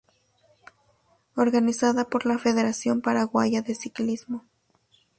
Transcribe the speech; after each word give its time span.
Organizada 1.35 2.05
por 2.05 2.25
la 2.25 2.39
Federación 2.39 3.01
Paraguaya 3.01 3.61
de 3.61 3.75
Ciclismo. 3.75 4.43